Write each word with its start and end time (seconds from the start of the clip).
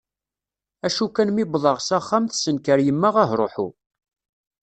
Acu 0.85 1.05
kan 1.15 1.29
mi 1.33 1.41
i 1.43 1.49
wḍeɣ 1.51 1.77
s 1.87 1.89
axxam 1.97 2.25
tessenker 2.27 2.79
yemma 2.85 3.09
ahruḥu. 3.23 3.67